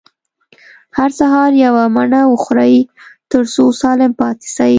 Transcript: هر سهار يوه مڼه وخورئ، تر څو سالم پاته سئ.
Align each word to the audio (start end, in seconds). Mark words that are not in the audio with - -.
هر 0.97 1.09
سهار 1.19 1.51
يوه 1.65 1.83
مڼه 1.95 2.21
وخورئ، 2.31 2.75
تر 3.31 3.43
څو 3.53 3.63
سالم 3.81 4.11
پاته 4.19 4.47
سئ. 4.57 4.69